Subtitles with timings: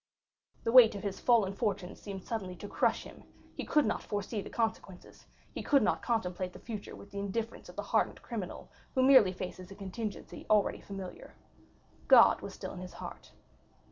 [0.55, 3.23] All the weight of his fallen fortune seemed suddenly to crush him;
[3.55, 7.69] he could not foresee the consequences; he could not contemplate the future with the indifference
[7.69, 11.35] of the hardened criminal who merely faces a contingency already familiar.
[12.07, 13.33] God was still in his heart.